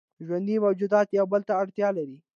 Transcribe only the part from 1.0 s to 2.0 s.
یو بل ته اړتیا